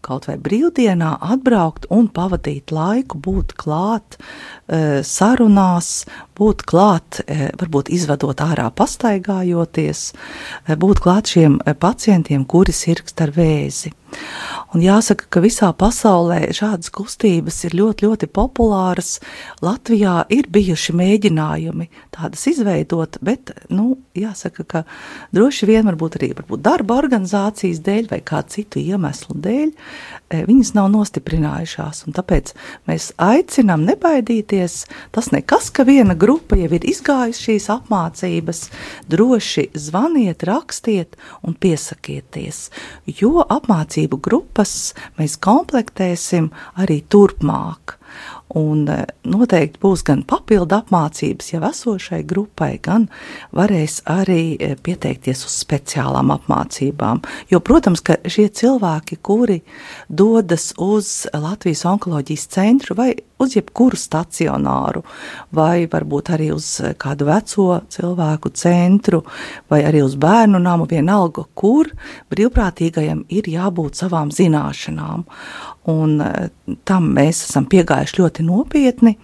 kaut 0.05 0.27
vai 0.29 0.37
brīvdienā 0.41 1.11
atbraukt 1.33 1.87
un 1.93 2.07
pavadīt 2.13 2.73
laiku, 2.73 3.19
būt 3.21 3.55
klāt 3.59 4.17
e, 4.17 5.01
sarunās, 5.05 5.91
būt 6.37 6.65
klāt, 6.69 7.21
e, 7.25 7.51
varbūt 7.61 7.91
izvedot 7.93 8.43
ārā 8.43 8.69
pastaigājoties, 8.77 10.03
e, 10.11 10.77
būt 10.77 11.03
klāt 11.03 11.33
šiem 11.33 11.59
pacientiem, 11.81 12.45
kuri 12.45 12.75
sirgst 12.75 13.21
ar 13.25 13.33
vēzi. 13.35 13.93
Un 14.71 14.79
jāsaka, 14.79 15.25
ka 15.27 15.41
visā 15.43 15.67
pasaulē 15.75 16.45
šādas 16.55 16.91
kustības 16.95 17.57
ir 17.67 17.73
ļoti, 17.75 18.05
ļoti 18.07 18.27
populāras. 18.31 19.17
Latvijā 19.59 20.21
ir 20.31 20.47
bijuši 20.47 20.95
mēģinājumi 20.95 21.89
tādas 22.15 22.45
izveidot, 22.47 23.17
bet, 23.19 23.51
nu, 23.67 23.97
jāsaka, 24.15 24.63
ka 24.63 24.83
droši 25.35 25.67
vien 25.67 25.87
varbūt 25.89 26.15
arī 26.19 26.29
varbūt 26.37 26.63
darba 26.63 27.01
organizācijas 27.01 27.81
dēļ 27.83 28.07
vai 28.13 28.21
kādu 28.23 28.55
citu 28.55 28.79
iemeslu 28.79 29.35
dēļ 29.43 29.67
e, 29.67 30.41
viņas 30.47 30.71
nav 30.77 30.87
nostiprinājušās. 30.95 32.05
Un 32.07 32.15
tāpēc 32.15 32.53
mēs 32.87 33.11
aicinām 33.19 33.83
nebaidīties. 33.89 34.77
Tas 35.11 35.31
nekas, 35.35 35.67
ka 35.75 35.83
viena 35.87 36.15
grupa 36.15 36.55
jau 36.59 36.71
ir 36.71 36.87
izgājusi 36.87 37.49
šīs 37.49 37.67
apmācības, 37.75 38.63
droši 39.11 39.67
zvaniet, 39.75 40.47
rakstiet 40.47 41.19
un 41.43 41.59
piesakieties, 41.59 42.63
jo 43.19 43.43
apmācības 43.43 44.00
mācību 44.01 44.17
grupas 44.21 44.93
mēs 45.19 45.37
komplektēsim 45.37 46.51
arī 46.77 47.03
turpmāk. 47.07 48.00
Un 48.57 48.83
e, 48.91 48.97
noteikti 49.31 49.79
būs 49.81 50.03
gan 50.07 50.23
papildu 50.27 50.75
apmācības 50.81 51.53
jau 51.53 51.61
esošai 51.69 52.21
grupai, 52.27 52.73
gan 52.83 53.07
varēs 53.55 54.01
arī 54.11 54.57
e, 54.57 54.73
pieteikties 54.75 55.45
uz 55.47 55.55
speciālām 55.63 56.33
apmācībām. 56.35 57.23
Jo, 57.51 57.61
protams, 57.63 58.03
ka 58.03 58.19
šie 58.25 58.49
cilvēki, 58.61 59.21
kuri 59.23 59.61
dodas 60.09 60.71
uz 60.81 61.27
Latvijas 61.31 61.85
onkoloģijas 61.87 62.47
centru 62.51 62.97
vai 62.99 63.13
uz 63.41 63.55
jebkuru 63.55 63.97
stacionāru, 63.97 65.01
vai 65.55 65.87
varbūt 65.89 66.31
arī 66.35 66.51
uz 66.53 66.67
kādu 67.01 67.27
veco 67.29 67.79
cilvēku 67.91 68.51
centru, 68.57 69.23
vai 69.71 69.81
arī 69.87 70.03
uz 70.05 70.15
bērnu 70.21 70.61
namu, 70.61 70.87
vienalga, 70.89 71.47
kur 71.57 71.89
brīvprātīgajam 72.31 73.25
ir 73.33 73.49
jābūt 73.49 74.03
savām 74.03 74.31
zināšanām. 74.35 75.25
Un 75.89 76.19
e, 76.21 76.49
tam 76.85 77.07
mēs 77.15 77.45
esam 77.47 77.65
piegājuši 77.69 78.19
ļoti 78.19 78.45
nopietni. 78.45 79.15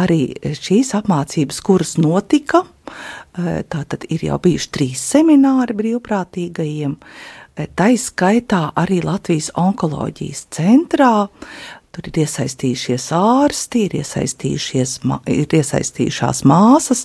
Arī 0.00 0.34
šīs 0.58 0.92
apmācības, 0.98 1.60
kuras 1.64 1.94
notika, 1.96 2.64
e, 2.64 3.62
tātad 3.72 4.04
ir 4.12 4.26
jau 4.28 4.36
bijuši 4.44 4.70
trīs 4.76 5.04
semināri 5.14 5.76
brīvprātīgajiem. 5.78 6.98
E, 7.56 7.68
tā 7.72 7.88
izskaitā 7.94 8.66
arī 8.76 9.00
Latvijas 9.04 9.48
onkoloģijas 9.56 10.44
centrā. 10.52 11.14
Tur 11.94 12.08
ir 12.10 12.20
iesaistījušies 12.24 13.04
ārsti, 13.14 13.84
ir, 13.86 13.92
iesaistījušies, 14.00 14.96
ir 15.30 15.56
iesaistījušās 15.60 16.42
māsas, 16.50 17.04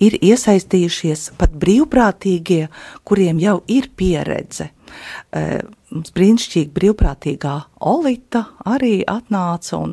ir 0.00 0.16
iesaistījušies 0.16 1.30
pat 1.40 1.56
brīvprātīgie, 1.60 2.68
kuriem 3.04 3.42
jau 3.42 3.58
ir 3.68 3.90
pieredze. 4.00 4.70
Mums 5.90 6.12
brīnišķīgi 6.14 6.70
brīvprātīgā 6.74 7.52
Olita 7.90 8.44
arī 8.70 9.00
atnāca 9.10 9.76
un, 9.78 9.92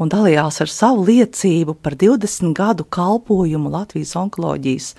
un 0.00 0.12
dalījās 0.12 0.60
ar 0.64 0.70
savu 0.70 1.06
liecību 1.08 1.74
par 1.82 1.96
20 2.00 2.54
gadu 2.56 2.86
kalpojumu 2.86 3.72
Latvijas 3.72 4.14
onkoloģijas 4.20 4.92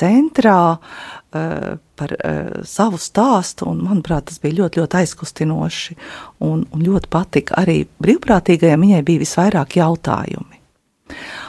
centrā, 0.00 0.60
uh, 0.78 1.76
par 1.98 2.14
uh, 2.16 2.60
savu 2.68 3.00
stāstu, 3.02 3.68
un 3.70 3.82
manuprāt, 3.86 4.28
tas 4.30 4.42
bija 4.42 4.62
ļoti, 4.62 4.82
ļoti 4.82 5.00
aizkustinoši 5.02 5.98
un, 6.46 6.62
un 6.64 6.86
ļoti 6.86 7.10
patika 7.12 7.58
arī 7.62 7.82
brīvprātīgajai, 8.02 8.78
viņai 8.84 9.02
bija 9.06 9.24
visvairāk 9.26 9.78
jautājumi. 9.80 10.58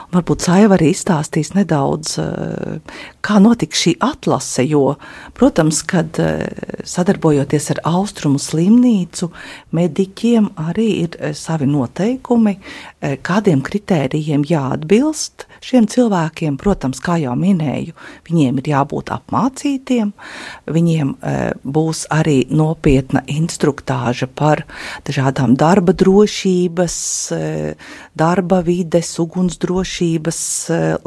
Varbūt 0.10 0.42
Saiva 0.42 0.74
arī 0.74 0.88
izstāstīs 0.90 1.52
nedaudz, 1.54 2.16
kā 3.22 3.36
notika 3.44 3.78
šī 3.78 3.92
atlase, 4.02 4.64
jo, 4.66 4.96
protams, 5.38 5.84
kad 5.86 6.18
sadarbojoties 6.82 7.70
ar 7.76 7.82
Austrumu 7.92 8.42
slimnīcu, 8.42 9.30
mediķiem 9.78 10.50
arī 10.66 10.88
ir 11.04 11.20
savi 11.38 11.70
noteikumi, 11.70 12.56
kādiem 13.00 13.62
kritērijiem 13.64 14.44
jāatbilst 14.48 15.46
šiem 15.64 15.88
cilvēkiem. 15.92 16.58
Protams, 16.60 17.00
kā 17.04 17.16
jau 17.22 17.36
minēju, 17.40 17.96
viņiem 18.28 18.60
ir 18.60 18.70
jābūt 18.74 19.12
apmācītiem, 19.16 20.12
viņiem 20.68 21.14
būs 21.64 22.06
arī 22.12 22.42
nopietna 22.52 23.24
instruktāža 23.32 24.28
par 24.28 24.66
dažādām 25.08 25.56
darba 25.60 25.96
drošības, 25.96 26.98
darba 28.20 28.62
vides, 28.68 29.14
ugunsdrošības 29.24 30.42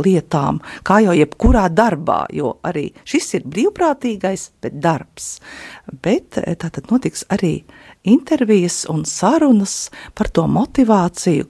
lietām, 0.01 0.63
kā 0.89 1.03
jau 1.05 1.17
jebkurā 1.17 1.69
darbā, 1.73 2.25
jo 2.33 2.57
arī 2.65 2.89
šis 3.05 3.35
ir 3.39 3.49
brīvprātīgais, 3.49 4.49
bet 4.65 4.81
darbs. 4.81 5.35
Bet 6.03 6.41
tātad 6.41 6.89
notiks 6.93 7.27
arī 7.33 7.59
intervijas 8.09 8.83
un 8.91 9.05
sarunas 9.09 9.91
par 10.19 10.33
to 10.33 10.49
motivāciju, 10.51 11.47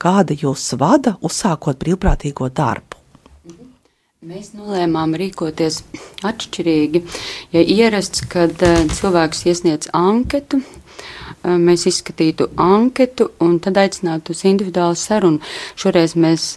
kāda 0.00 0.36
jūs 0.36 0.72
vada, 0.80 1.16
uzsākot 1.24 1.78
brīvprātīgo 1.80 2.50
darbu? 2.54 3.00
Mēs 4.24 4.54
nolēmām 4.56 5.12
rīkoties 5.20 5.82
atšķirīgi. 6.24 7.02
Ja 7.52 7.60
ierasts, 7.60 8.22
kad 8.32 8.56
uh, 8.64 8.78
cilvēks 8.88 9.42
iesniedz 9.50 9.90
anketu, 9.92 10.62
uh, 10.62 11.58
mēs 11.60 11.84
izskatītu 11.90 12.46
anketu 12.56 13.28
un 13.44 13.58
tad 13.60 13.76
aicinātu 13.82 14.32
uz 14.32 14.40
individuālu 14.48 14.96
sarunu. 14.96 15.42
Šoreiz 15.76 16.16
mēs 16.16 16.54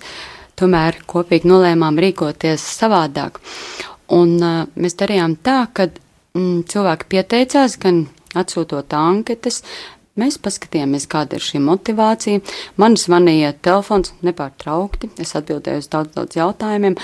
tomēr 0.55 1.01
kopīgi 1.11 1.51
nolēmām 1.51 1.99
rīkoties 2.05 2.63
savādāk. 2.77 3.41
Un 4.15 4.37
uh, 4.39 4.63
mēs 4.79 4.95
darījām 5.03 5.35
tā, 5.43 5.65
ka 5.75 5.89
mm, 5.91 6.63
cilvēki 6.71 7.11
pieteicās 7.17 7.75
gan 7.83 8.05
atsūtot 8.37 8.95
anketas, 8.95 9.59
Mēs 10.17 10.39
paskatījāmies, 10.41 11.05
kāda 11.11 11.37
ir 11.37 11.45
šī 11.45 11.61
motivācija. 11.61 12.41
Man 12.81 12.97
zvanīja 12.97 13.53
telefons 13.65 14.15
nepārtraukti. 14.25 15.11
Es 15.21 15.35
atbildēju 15.37 15.83
uz 15.83 15.89
daudz, 15.93 16.15
daudz 16.15 16.39
jautājumiem. 16.39 16.97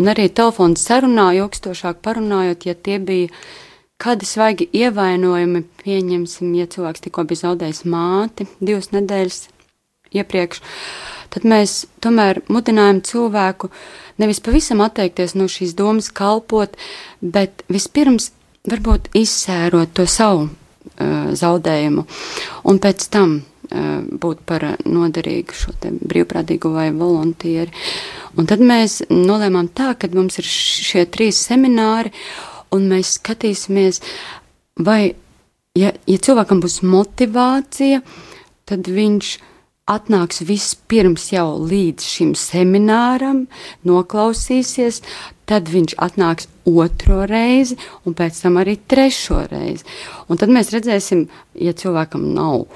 Un 0.00 0.10
arī 0.10 0.26
telefons 0.34 0.82
sarunā, 0.82 1.28
ilgstošāk 1.38 2.02
parunājot, 2.02 2.66
ja 2.66 2.74
tie 2.74 2.98
bija 2.98 3.30
kādi 4.02 4.28
svaigi 4.28 4.66
ievainojumi, 4.76 5.62
pieņemsim, 5.84 6.50
ja 6.58 6.66
cilvēks 6.72 7.06
tikko 7.06 7.24
bija 7.30 7.46
zaudējis 7.46 7.84
māti 7.88 8.48
divas 8.58 8.90
nedēļas 8.92 9.46
iepriekš, 10.16 10.60
tad 11.32 11.46
mēs 11.48 11.78
tomēr 12.04 12.42
mudinājam 12.52 13.00
cilvēku 13.06 13.70
nevis 14.20 14.42
pavisam 14.44 14.82
atteikties 14.84 15.36
no 15.38 15.48
šīs 15.50 15.74
domas 15.78 16.10
kalpot, 16.10 16.76
bet 17.20 17.64
vispirms 17.72 18.32
varbūt 18.68 19.12
izsērot 19.16 19.94
to 19.96 20.06
savu 20.10 20.48
zaudējumu, 21.36 22.06
un 22.70 22.80
pēc 22.82 23.08
tam 23.12 23.40
būt 23.66 24.42
par 24.46 24.62
noderīgu 24.86 25.56
šo 25.56 25.72
brīvprātīgo 25.82 26.70
vai 26.74 26.90
voluntieri. 26.94 27.72
Un 28.38 28.46
tad 28.46 28.62
mēs 28.62 29.00
nolēmām 29.10 29.72
tā, 29.74 29.94
ka 29.98 30.08
mums 30.14 30.38
ir 30.38 30.46
šie 30.46 31.06
trīs 31.10 31.40
semināri, 31.48 32.12
un 32.74 32.86
mēs 32.90 33.16
skatīsimies, 33.18 34.02
vai, 34.78 35.16
ja, 35.74 35.92
ja 36.06 36.18
cilvēkam 36.28 36.60
būs 36.62 36.82
motivācija, 36.86 38.02
tad 38.66 38.86
viņš 38.86 39.36
atnāks 39.86 40.42
vispirms 40.46 41.28
jau 41.30 41.46
līdz 41.62 42.06
šim 42.06 42.34
semināram, 42.38 43.44
noklausīsies, 43.86 45.00
tad 45.46 45.70
viņš 45.70 45.94
atnāks 46.02 46.50
otro 46.66 47.22
reizi, 47.30 47.78
un 48.04 48.16
pēc 48.18 48.42
tam 48.42 48.58
arī 48.62 48.76
trešo 48.90 49.44
reizi. 49.52 49.86
Un 50.26 50.40
tad 50.40 50.50
mēs 50.50 50.72
redzēsim, 50.74 51.26
ja 51.62 51.74
cilvēkam 51.76 52.28
nav. 52.34 52.66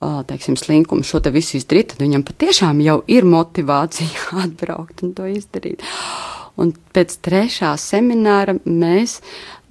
Teiksim, 0.00 0.54
slinkums 0.56 1.10
šo 1.10 1.18
te 1.20 1.28
visu 1.34 1.58
izdarīt, 1.58 1.90
tad 1.92 2.00
viņam 2.00 2.22
patiešām 2.24 2.78
jau 2.80 3.02
ir 3.12 3.26
motivācija 3.28 4.30
atbraukt 4.46 5.02
un 5.04 5.12
to 5.18 5.26
izdarīt. 5.28 5.84
Un 6.60 6.74
pēc 6.94 7.14
trešā 7.24 7.70
semināra 7.80 8.56
mēs 8.64 9.20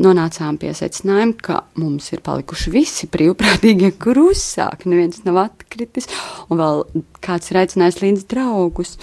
nonācām 0.02 0.58
pie 0.62 0.71
secinājuma, 0.78 1.36
ka 1.43 1.60
mums 1.80 2.10
ir 2.15 2.23
palikuši 2.25 2.73
visi 2.73 3.10
brīvprātīgie, 3.12 3.91
kur 4.02 4.21
uzsākt. 4.30 4.88
Neviens 4.89 5.21
nav 5.28 5.43
atkritis, 5.45 6.10
un 6.49 6.62
vēl 6.62 6.84
kāds 7.25 7.52
ir 7.52 7.62
aicinājis 7.62 8.02
līdz 8.04 8.25
draugus. 8.32 8.97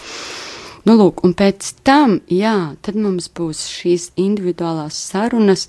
Nu, 0.87 0.95
lūk, 0.95 1.25
un 1.27 1.33
pēc 1.35 1.73
tam, 1.87 2.21
jā, 2.31 2.77
tad 2.87 2.99
mums 2.99 3.27
būs 3.35 3.65
šīs 3.75 4.13
individuālās 4.23 4.99
sarunas, 5.09 5.67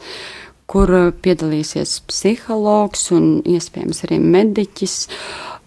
kur 0.69 0.91
piedalīsies 1.23 1.95
psihologs 2.10 3.08
un 3.15 3.39
iespējams 3.47 4.03
arī 4.06 4.19
mediķis. 4.21 4.97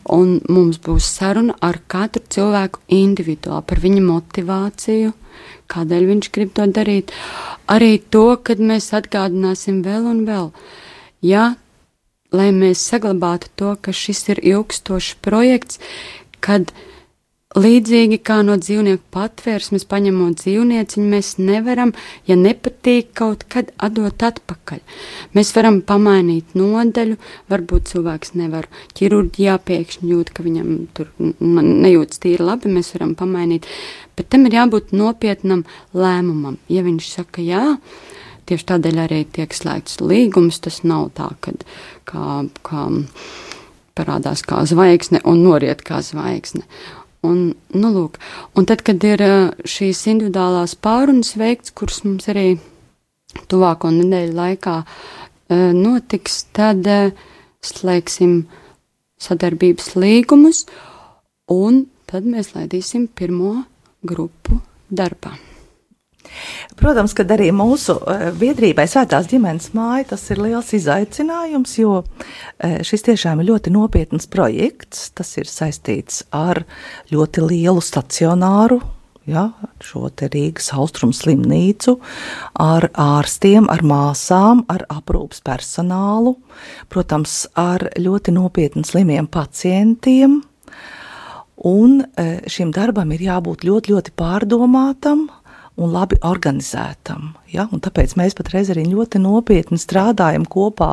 Un 0.08 0.40
mums 0.48 0.78
būs 0.80 1.04
saruna 1.18 1.54
ar 1.60 1.76
katru 1.86 2.22
cilvēku 2.32 2.80
individuāli 2.88 3.66
par 3.68 3.80
viņa 3.82 4.02
motivāciju, 4.06 5.12
kādēļ 5.70 6.06
viņš 6.08 6.30
grib 6.34 6.54
to 6.56 6.66
darīt. 6.66 7.12
Arī 7.68 7.98
to, 8.10 8.36
kad 8.42 8.58
mēs 8.58 8.90
atgādināsim 8.96 9.82
vēl 9.84 10.08
un 10.10 10.24
vēl, 10.26 10.50
ja, 11.22 11.54
lai 12.32 12.48
mēs 12.56 12.82
saglabātu 12.90 13.52
to, 13.56 13.74
ka 13.76 13.92
šis 13.92 14.28
ir 14.32 14.40
ilgstošs 14.54 15.18
projekts, 15.22 15.78
kad 16.40 16.72
Līdzīgi 17.58 18.20
kā 18.22 18.36
no 18.46 18.54
dzīvnieku 18.62 19.08
patvērsmes 19.10 19.82
paņemot 19.90 20.36
dzīvnieciņu, 20.38 21.06
mēs 21.10 21.32
nevaram, 21.42 21.90
ja 22.30 22.36
nepatīk, 22.38 23.08
kaut 23.18 23.42
kad 23.50 23.72
atdot 23.82 24.22
atpakaļ. 24.22 24.78
Mēs 25.34 25.50
varam 25.56 25.80
pamainīt 25.82 26.54
nodaļu, 26.54 27.16
varbūt 27.50 27.90
cilvēks 27.90 28.36
nevar 28.38 28.68
ķirurģijā 28.94 29.56
pēkšņi 29.66 30.12
jūt, 30.12 30.30
ka 30.30 30.46
viņam 30.46 30.70
tur 30.94 31.10
nejūtas 31.18 32.22
tīri 32.22 32.46
labi, 32.46 32.70
mēs 32.70 32.92
varam 32.94 33.16
pamainīt, 33.18 33.66
bet 34.14 34.30
tam 34.30 34.46
ir 34.46 34.54
jābūt 34.60 34.94
nopietnam 34.94 35.66
lēmumam. 35.90 36.60
Ja 36.70 36.86
viņš 36.86 37.10
saka 37.16 37.42
jā, 37.42 37.64
tieši 38.46 38.68
tādēļ 38.70 39.02
arī 39.08 39.24
tiek 39.26 39.58
slēgts 39.58 39.98
līgums, 39.98 40.62
tas 40.62 40.84
nav 40.86 41.10
tā, 41.18 41.32
kad 41.42 41.66
kā, 42.06 42.44
kā 42.62 42.86
parādās 43.98 44.46
kā 44.46 44.62
zvaigzne 44.70 45.18
un 45.26 45.42
noriet 45.42 45.82
kā 45.82 45.98
zvaigzne. 46.06 46.62
Un, 47.26 47.50
nu, 47.76 47.88
lūk, 47.92 48.16
un 48.56 48.64
tad, 48.68 48.80
kad 48.86 49.02
ir 49.04 49.20
šīs 49.68 50.06
individuālās 50.08 50.72
pārunas 50.80 51.34
veikts, 51.36 51.74
kuras 51.76 52.00
mums 52.06 52.30
arī 52.32 52.54
tuvāko 53.50 53.90
nedēļu 53.92 54.38
laikā 54.38 54.76
notiks, 55.76 56.46
tad 56.56 56.88
slēgsim 57.60 58.40
sadarbības 59.20 59.92
līgumus, 60.00 60.64
un 61.52 61.84
tad 62.08 62.24
mēs 62.24 62.54
laidīsim 62.56 63.10
pirmo 63.12 63.58
grupu 64.00 64.62
darbā. 64.88 65.36
Protams, 66.80 67.14
ka 67.16 67.26
arī 67.34 67.50
mūsu 67.54 67.96
eh, 68.00 68.28
biedrībai 68.40 68.86
Svētās 68.90 69.28
ģimenes 69.30 69.72
māja 69.76 70.12
tas 70.14 70.24
ir 70.32 70.40
liels 70.42 70.70
izaicinājums, 70.76 71.74
jo 71.80 71.98
eh, 72.02 72.80
šis 72.86 73.04
tiešām 73.10 73.42
ir 73.42 73.50
ļoti 73.52 73.74
nopietns 73.74 74.30
projekts. 74.30 75.10
Tas 75.16 75.34
ir 75.40 75.50
saistīts 75.50 76.24
ar 76.32 76.64
ļoti 77.12 77.44
lielu 77.50 77.84
stacionāru 77.84 78.80
ja, 79.28 79.50
šo 79.84 80.08
Rīgas 80.10 80.70
austrumu 80.76 81.14
slimnīcu, 81.16 81.96
ar 82.60 82.88
ārstiem, 82.94 83.68
ar 83.72 83.84
māsām, 83.86 84.64
ar 84.72 84.86
aprūpas 84.90 85.42
personālu, 85.46 86.36
protams, 86.92 87.44
ar 87.58 87.90
ļoti 87.98 88.34
nopietni 88.36 88.84
slimiem 88.86 89.28
pacientiem. 89.30 90.40
Un 91.68 91.98
eh, 92.16 92.38
šim 92.48 92.70
darbam 92.72 93.10
ir 93.12 93.26
jābūt 93.26 93.66
ļoti, 93.68 93.92
ļoti 93.92 94.14
pārdomātam, 94.16 95.26
un 95.80 95.92
labi 95.94 96.18
organizētam. 96.26 97.32
Ja? 97.50 97.66
Un 97.72 97.82
tāpēc 97.82 98.14
mēs 98.20 98.36
patreiz 98.38 98.70
arī 98.72 98.84
ļoti 98.90 99.20
nopietni 99.22 99.78
strādājam 99.80 100.46
kopā 100.50 100.92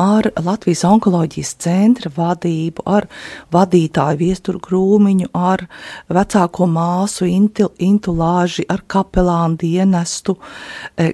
ar 0.00 0.30
Latvijas 0.40 0.84
onkoloģijas 0.88 1.54
centra 1.62 2.12
vadību, 2.16 2.84
ar 2.86 3.08
vadītāju 3.54 4.20
viesturu 4.20 4.62
krūmiņu, 4.64 5.32
ar 5.34 5.66
vecāko 6.10 6.68
māsu 6.70 7.28
intil, 7.30 7.72
intulāži, 7.82 8.66
ar 8.70 8.84
kapelānu 8.86 9.60
dienestu, 9.60 10.38
e, 10.96 11.12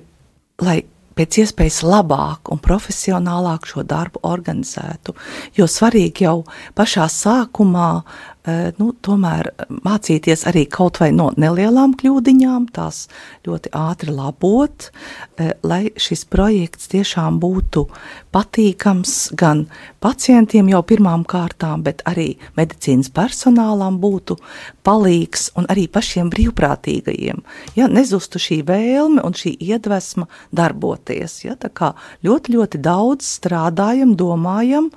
lai 0.63 0.83
pēc 1.17 1.39
iespējas 1.41 1.81
labāk 1.81 2.51
un 2.53 2.61
profesionālāk 2.61 3.65
šo 3.65 3.87
darbu 3.89 4.21
organizētu. 4.29 5.15
Jo 5.57 5.65
svarīgi 5.65 6.27
jau 6.27 6.43
pašā 6.77 7.07
sākumā 7.09 7.89
Eh, 7.97 8.36
nu, 8.79 8.93
tomēr 9.03 9.49
mācīties 9.83 10.45
arī 10.47 10.67
kaut 10.71 11.01
vai 11.03 11.09
no 11.15 11.33
nelielām 11.35 11.97
kļūdiņām, 11.99 12.69
tās 12.77 13.07
ļoti 13.47 13.73
ātri 13.75 14.13
labot, 14.15 14.91
eh, 15.37 15.53
lai 15.67 15.91
šis 15.99 16.23
projekts 16.31 16.87
tiešām 16.93 17.41
būtu 17.43 17.87
patīkams 18.31 19.15
gan 19.35 19.67
pacientiem 20.01 20.69
jau 20.71 20.83
pirmām 20.87 21.25
kārtām, 21.27 21.83
bet 21.83 22.03
arī 22.07 22.37
medicīnas 22.57 23.11
personālam 23.11 23.99
būtu 23.99 24.39
palīgs 24.87 25.51
un 25.57 25.67
arī 25.67 25.89
pašiem 25.91 26.31
brīvprātīgajiem. 26.31 27.43
Ja, 27.75 27.89
nezustu 27.89 28.39
šī 28.39 28.63
vēlme 28.63 29.25
un 29.27 29.35
šī 29.35 29.57
iedvesma 29.59 30.29
darboties. 30.55 31.45
Ja, 31.45 31.57
tā 31.59 31.73
kā 31.73 31.95
ļoti, 32.23 32.55
ļoti 32.55 32.83
daudz 32.83 33.27
strādājam, 33.41 34.15
domājam, 34.15 34.93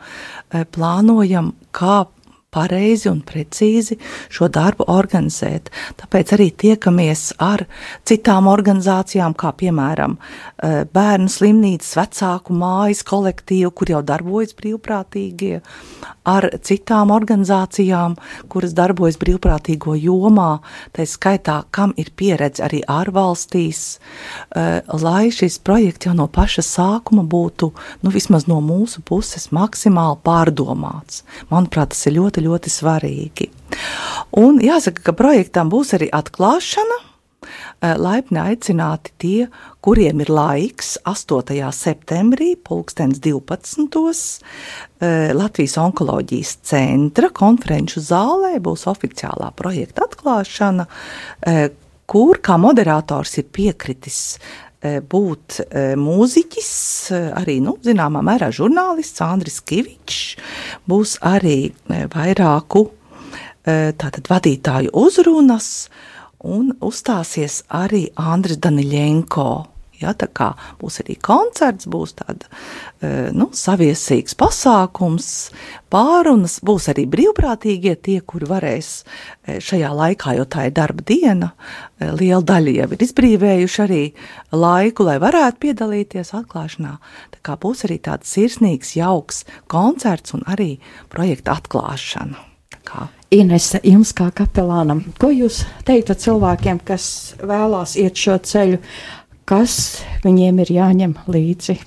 eh, 0.51 0.65
plānojam, 0.65 1.53
kā 1.73 2.05
pareizi 2.53 3.09
un 3.11 3.21
precīzi 3.25 3.97
šo 4.33 4.49
darbu 4.53 4.87
organizēt. 4.89 5.69
Tāpēc 5.99 6.33
arī 6.37 6.49
tiekamies 6.63 7.35
ar 7.43 7.65
citām 8.09 8.49
organizācijām, 8.49 9.35
kā 9.37 9.53
piemēram 9.59 10.17
eh, 10.17 10.83
Bērnu 10.93 11.29
slimnīcas 11.29 11.93
vecāku 11.99 12.55
mājas 12.57 13.03
kolektīvu, 13.07 13.71
kur 13.75 13.93
jau 13.93 14.01
darbojas 14.05 14.55
brīvprātīgie, 14.57 15.59
ar 16.29 16.49
citām 16.65 17.13
organizācijām, 17.13 18.17
kuras 18.49 18.73
darbojas 18.77 19.19
brīvprātīgo 19.21 19.95
jomā, 19.99 20.59
tā 20.95 21.05
skaitā, 21.09 21.61
kam 21.75 21.93
ir 22.01 22.11
pieredze 22.17 22.65
arī 22.65 22.81
ārvalstīs, 22.89 23.99
eh, 24.55 24.81
lai 25.05 25.29
šis 25.33 25.59
projekts 25.61 26.09
jau 26.09 26.15
no 26.17 26.27
paša 26.27 26.65
sākuma 26.65 27.25
būtu, 27.29 27.71
nu 28.01 28.13
vismaz 28.13 28.47
no 28.49 28.59
mūsu 28.61 29.03
puses, 29.05 29.49
maksimāli 29.53 30.17
pārdomāts. 30.25 31.23
Manuprāt, 31.51 31.93
tas 31.93 32.05
ir 32.07 32.17
ļoti 32.17 32.38
ļoti, 32.39 32.69
ļoti 32.69 32.73
svarīgi. 32.73 33.49
Un 34.39 34.59
jāsaka, 34.61 35.03
ka 35.03 35.13
projektam 35.13 35.69
būs 35.69 35.93
arī 35.97 36.09
atklāšana. 36.13 37.05
Eh, 37.81 37.95
laipni 37.95 38.39
aicināti 38.41 39.11
tie, 39.17 39.47
kuriem 39.81 40.19
ir 40.19 40.27
laiks 40.29 40.97
8. 41.07 41.71
septembrī, 41.71 42.57
2012. 42.67 44.41
Eh, 44.99 45.31
Latvijas 45.33 45.77
onkoloģijas 45.77 46.57
centra 46.61 47.29
konferenču 47.29 47.99
zālē 48.03 48.59
būs 48.59 48.83
oficiālā 48.85 49.53
projekta 49.55 50.01
atklāšana, 50.03 50.85
eh, 51.43 51.69
kur 52.05 52.37
kā 52.43 52.59
moderators 52.59 53.37
ir 53.37 53.43
piekritis 53.43 54.37
būt 54.83 55.59
mūziķis, 55.99 56.71
arī, 57.35 57.57
nu, 57.63 57.75
zināmā 57.83 58.21
mērā 58.23 58.47
žurnālists 58.55 59.23
Andris 59.25 59.59
Kivičs, 59.59 60.37
būs 60.87 61.17
arī 61.25 61.73
vairāku 62.13 62.85
tātad 63.65 64.29
vadītāju 64.31 64.93
uzrunas, 64.95 65.89
un 66.47 66.71
uzstāsies 66.79 67.63
arī 67.67 68.07
Andris 68.15 68.61
Daniļenko. 68.63 69.49
Ja, 69.99 70.13
tā 70.15 70.29
kā 70.31 70.53
būs 70.79 71.01
arī 71.03 71.17
koncerts, 71.19 71.87
būs 71.89 72.15
tāds 72.21 72.47
nu, 73.35 73.49
saviesīgs 73.55 74.37
pasākums, 74.39 75.29
pārunas, 75.91 76.59
būs 76.63 76.89
arī 76.93 77.05
brīvprātīgie 77.11 77.95
tie, 77.99 78.17
kuri 78.21 78.47
varēs 78.49 78.91
šajā 79.59 79.91
laikā, 79.99 80.35
jo 80.39 80.47
tā 80.47 80.69
ir 80.69 80.75
darba 80.77 81.03
diena, 81.03 81.51
liela 81.99 82.41
daļa 82.45 82.75
jau 82.79 82.89
ir 82.95 83.07
izbrīvējuši 83.07 83.81
arī 83.85 84.03
laiku, 84.55 85.07
lai 85.09 85.17
varētu 85.21 85.63
piedalīties 85.67 86.35
atklāšanā. 86.39 86.97
Tā 87.35 87.43
kā 87.43 87.57
būs 87.59 87.83
arī 87.89 87.99
tāds 88.07 88.31
sirsnīgs, 88.35 88.95
jauks 88.99 89.43
koncerts 89.67 90.37
un 90.37 90.47
arī 90.47 90.77
projekta 91.11 91.59
atklāšana. 91.59 92.45
Inese, 93.29 93.77
jums 93.85 94.09
kā 94.17 94.31
kapelānam, 94.33 95.03
ko 95.21 95.29
jūs 95.29 95.59
teiktu 95.85 96.15
cilvēkiem, 96.17 96.79
kas 96.81 97.03
vēlās 97.37 97.93
iet 98.01 98.17
šo 98.17 98.39
ceļu, 98.41 98.79
kas 99.49 99.75
viņiem 100.21 100.61
ir 100.61 100.71
jāņem 100.75 101.15
līdzi? 101.31 101.79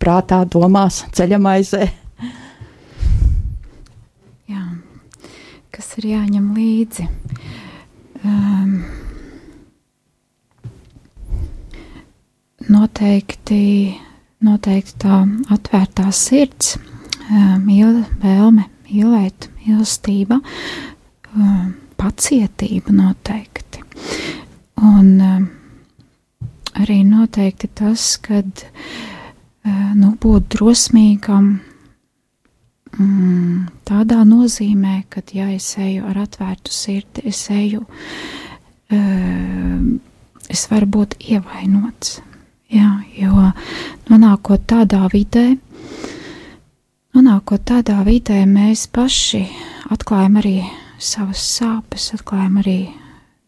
Prātā, 0.00 0.42
domās, 0.48 1.02
ceļamaizē. 1.16 1.82
Jā, 4.48 4.62
kas 5.74 5.90
ir 6.00 6.08
jāņem 6.14 6.46
līdzi? 6.56 7.08
Um, 8.24 8.78
noteikti, 12.72 13.60
noteikti 14.46 14.96
tā 15.04 15.20
atvērtā 15.56 16.08
sirds, 16.16 16.76
mīla, 17.28 18.06
vēlme 18.22 18.70
mīlēt, 18.86 19.50
mīlestība, 19.60 20.40
um, 21.34 21.74
pacietība 22.00 22.94
noteikti. 22.94 23.84
Un 24.76 25.14
um, 25.20 25.46
arī 26.80 27.00
noteikti 27.06 27.70
tas, 27.80 28.16
kad 28.22 28.64
uh, 28.64 29.92
nu, 29.98 30.14
būt 30.22 30.48
drosmīgam 30.56 31.50
mm, 32.98 33.66
tādā 33.88 34.22
nozīmē, 34.28 35.02
ka, 35.10 35.24
ja 35.32 35.50
es 35.54 35.72
eju 35.80 36.06
ar 36.10 36.22
atvērtu 36.26 36.74
sirdi, 36.74 37.26
es 37.32 37.44
eju, 37.50 37.84
uh, 38.92 39.82
es 40.52 40.66
varu 40.72 40.92
būt 40.98 41.18
ievainots. 41.20 42.20
Jā, 42.72 42.96
jo 43.14 43.52
nonākot 44.10 44.64
tādā 44.66 45.04
vidē, 45.12 45.52
Nonākot 47.16 47.62
tādā 47.64 48.02
vidē, 48.04 48.42
mēs 48.44 48.82
paši 48.92 49.46
atklājam 49.88 50.34
arī 50.36 50.58
savas 51.00 51.40
sāpes, 51.48 52.10
atklājam 52.12 52.58
arī 52.60 52.74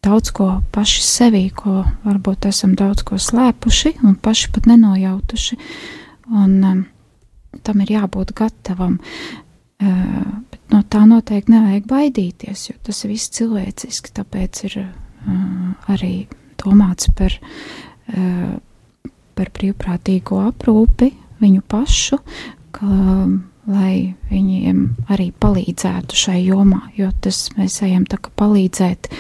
daudz 0.05 0.31
ko 0.35 0.49
paši 0.75 1.03
sevī, 1.05 1.49
ko 1.55 1.83
varbūt 2.05 2.49
esam 2.51 2.75
daudz 2.79 3.05
ko 3.07 3.19
slēpuši 3.21 3.99
un 4.07 4.17
paši 4.23 4.53
pat 4.55 4.69
nenojautuši. 4.71 5.59
Un, 6.29 6.55
um, 6.65 6.85
tam 7.65 7.83
ir 7.85 7.95
jābūt 7.97 8.35
gatavam. 8.37 8.99
Uh, 9.79 10.25
bet 10.51 10.73
no 10.75 10.83
tā 10.91 11.05
noteikti 11.09 11.55
nevajag 11.55 11.87
baidīties, 11.91 12.69
jo 12.71 12.79
tas 12.87 13.05
viss 13.09 13.33
cilvēciski. 13.39 14.15
Tāpēc 14.19 14.65
ir 14.69 14.79
uh, 14.83 14.89
arī 15.91 16.13
domāts 16.61 17.11
par, 17.19 17.35
uh, 18.13 18.57
par 19.39 19.53
brīvprātīgo 19.59 20.43
aprūpi 20.49 21.13
viņu 21.43 21.63
pašu, 21.71 22.19
ka 22.75 22.89
lai 23.69 24.15
viņiem 24.31 24.81
arī 25.13 25.29
palīdzētu 25.41 26.17
šai 26.17 26.39
jomā, 26.47 26.81
jo 26.97 27.11
tas 27.21 27.49
mēs 27.59 27.81
ejam 27.85 28.07
tā 28.09 28.17
kā 28.23 28.33
palīdzēt 28.41 29.11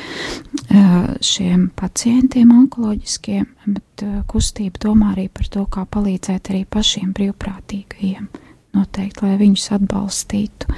šiem 1.24 1.68
pacientiem 1.76 2.52
onkoloģiskiem, 2.54 3.46
bet 3.76 4.04
kustība 4.30 4.80
domā 4.88 5.12
arī 5.14 5.28
par 5.32 5.48
to, 5.52 5.64
kā 5.68 5.84
palīdzēt 5.88 6.52
arī 6.52 6.64
pašiem 6.68 7.12
brīvprātīgajiem. 7.16 8.28
Noteikti, 8.76 9.24
lai 9.24 9.38
viņus 9.40 9.70
atbalstītu 9.78 10.74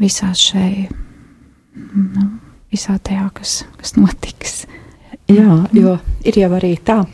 visā 0.00 0.32
šai, 0.36 0.88
nu, 1.76 2.26
visā 2.72 2.98
tajā, 2.98 3.28
kas, 3.34 3.60
kas 3.80 3.96
notiks. 3.98 4.64
Jā, 5.30 5.62
jo 5.74 5.96
ir 6.26 6.38
jau 6.42 6.50
arī 6.58 6.74
tā, 6.82 7.04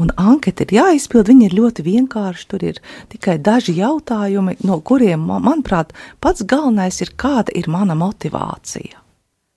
Un 0.00 0.10
anketa 0.18 0.66
ir 0.66 0.74
jāizpild, 0.80 1.30
viņa 1.30 1.46
ir 1.48 1.56
ļoti 1.58 1.84
vienkārša. 1.86 2.48
Tur 2.50 2.64
ir 2.72 2.80
tikai 3.12 3.38
daži 3.38 3.76
jautājumi, 3.78 4.58
no 4.66 4.80
kuriem, 4.82 5.28
manuprāt, 5.30 5.94
pats 6.20 6.42
galvenais 6.42 7.00
ir, 7.04 7.14
kāda 7.16 7.54
ir 7.56 7.70
mana 7.70 7.96
motivācija. 7.98 8.98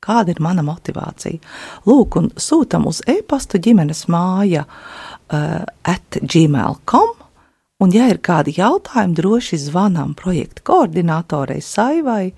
Kāda 0.04 0.34
ir 0.34 0.42
mana 0.44 0.66
motivācija? 0.68 1.40
Lūk, 1.88 2.18
un 2.20 2.32
sūtam 2.36 2.90
uz 2.90 3.00
e-pastu 3.08 3.60
ģimenes 3.64 4.06
māja 4.12 4.66
uh, 4.68 5.62
at 5.64 6.20
gmail.com. 6.20 7.14
Un, 7.84 7.92
ja 7.92 8.10
ir 8.12 8.20
kādi 8.24 8.54
jautājumi, 8.56 9.16
droši 9.18 9.60
zvanām 9.60 10.14
projekta 10.16 10.64
koordinatorei 10.68 11.64
Saivai 11.64 12.34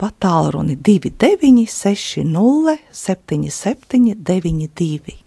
pa 0.00 0.08
tālruni 0.16 0.76
2960 0.80 2.78
77 2.90 4.14
92. 4.16 5.18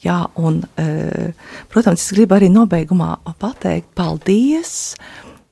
Jā, 0.00 0.20
un, 0.40 0.62
e, 0.80 1.32
protams, 1.68 2.00
es 2.06 2.14
gribu 2.16 2.38
arī 2.38 2.48
nobeigumā 2.52 3.18
pateikt 3.40 3.92
paldies. 3.98 4.94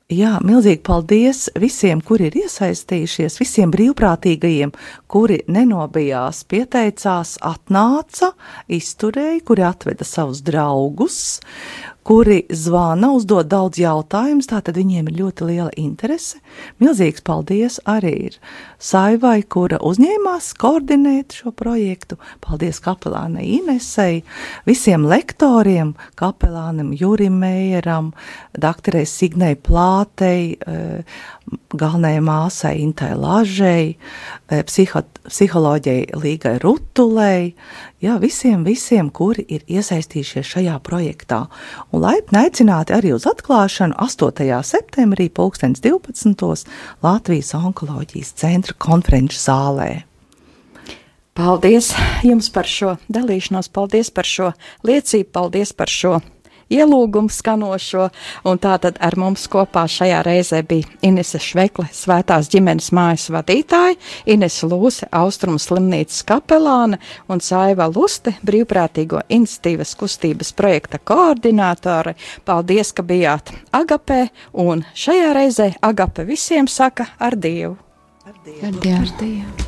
Jā, 0.08 0.38
milzīgi 0.40 0.80
paldies 0.88 1.50
visiem, 1.60 2.00
kuri 2.00 2.30
ir 2.30 2.38
iesaistījušies, 2.46 3.34
visiem 3.42 3.68
brīvprātīgajiem, 3.74 4.72
kuri 5.04 5.42
nenobijās, 5.52 6.46
pieteicās, 6.48 7.34
atnāca, 7.44 8.30
izturēja, 8.72 9.42
kuri 9.44 9.66
atveda 9.68 10.08
savus 10.08 10.40
draugus, 10.46 11.42
kuri 12.08 12.46
zvana, 12.48 13.10
uzdod 13.12 13.50
daudz 13.52 13.76
jautājumus, 13.82 14.46
tātad 14.48 14.78
viņiem 14.80 15.10
ir 15.10 15.16
ļoti 15.18 15.44
liela 15.44 15.72
interese. 15.76 16.38
Milzīgs 16.80 17.20
paldies 17.20 17.76
arī 17.84 18.12
ir 18.30 18.38
Saivai, 18.80 19.42
kura 19.44 19.76
uzņēmās 19.84 20.54
koordinēt 20.56 21.36
šo 21.36 21.52
projektu. 21.52 22.16
Paldies 22.40 22.80
kapelānei 22.80 23.58
Inesei, 23.58 24.22
visiem 24.64 25.04
lektoriem, 25.10 25.92
kapelānam 26.16 26.94
Jurim 26.96 27.36
Mējeram, 27.42 28.14
doktorei 28.56 29.04
Signei 29.04 29.58
Plātei, 29.60 30.56
eh, 30.64 31.04
galvenajai 31.76 32.24
māsai 32.24 32.74
Intai 32.86 33.12
Lažai, 33.20 33.96
eh, 34.48 34.62
psiho, 34.62 35.04
psiholoģijai 35.28 36.16
Līgai 36.16 36.56
Rutulei, 36.64 37.52
jā, 38.04 38.16
visiem, 38.22 38.64
visiem, 38.66 39.10
kuri 39.10 39.44
ir 39.48 39.64
iesaistījušies 39.68 40.52
šajā 40.54 40.76
projektā. 40.86 41.44
Un 41.92 42.04
laipni 42.04 42.40
aicināti 42.42 42.94
arī 42.96 43.14
uz 43.16 43.26
atklāšanu 43.28 43.98
8. 43.98 44.62
septembrī 44.64 45.28
2012. 45.34 46.68
Latvijas 47.02 47.54
onkoloģijas 47.58 48.34
centra 48.38 48.76
konferenču 48.78 49.40
zālē. 49.42 49.90
Paldies 51.38 51.92
jums 52.26 52.48
par 52.50 52.66
šo 52.66 52.96
dalīšanos, 53.14 53.68
paldies 53.70 54.10
par 54.10 54.26
šo 54.26 54.48
liecību, 54.88 55.30
paldies 55.30 55.70
par 55.70 55.86
šo 55.86 56.16
ielūgumu 56.72 57.32
skanošo, 57.32 58.08
un 58.48 58.60
tātad 58.62 58.98
ar 59.04 59.16
mums 59.20 59.46
kopā 59.50 59.84
šajā 59.88 60.20
reizē 60.26 60.62
bija 60.68 60.88
Inese 61.06 61.40
Švekle, 61.42 61.88
svētās 61.94 62.50
ģimenes 62.52 62.90
mājas 62.96 63.28
vadītāja, 63.34 63.96
Inese 64.30 64.68
Lūse, 64.68 65.08
Austrumu 65.12 65.60
slimnīcas 65.62 66.24
kapelāne 66.28 67.00
un 67.28 67.42
Saiva 67.44 67.88
Luste, 67.92 68.34
brīvprātīgo 68.46 69.24
institīvas 69.28 69.94
kustības 69.98 70.52
projekta 70.56 71.00
koordinātore. 71.00 72.16
Paldies, 72.48 72.92
ka 72.92 73.04
bijāt 73.06 73.52
Agapē, 73.72 74.28
un 74.52 74.84
šajā 74.94 75.32
reizē 75.36 75.72
Agape 75.82 76.26
visiem 76.28 76.68
saka 76.68 77.10
ar 77.18 77.36
Dievu. 77.36 77.76
Ar 78.28 78.36
Dievu. 78.44 78.66
Ar 78.66 78.80
Dievu. 78.82 79.02
Ar 79.02 79.18
Dievu. 79.22 79.67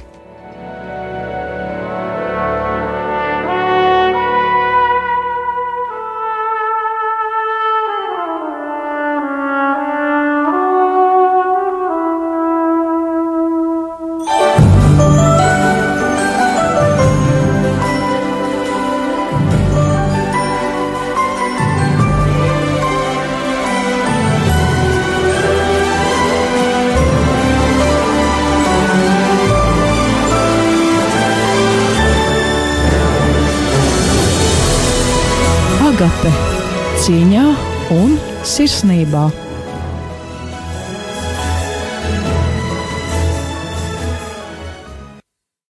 Agape 38.80 38.88
cieņā 38.88 38.96
un 38.96 39.30
sirsnībā. 39.30 39.49